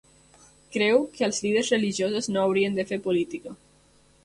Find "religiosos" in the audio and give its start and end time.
1.75-2.31